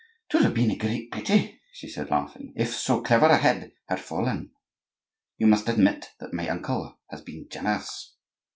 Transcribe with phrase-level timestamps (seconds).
[0.31, 3.99] "'Twould have been a great pity," she said laughing, "if so clever a head had
[3.99, 4.49] fallen;
[5.37, 8.15] you must admit that my uncle has been generous."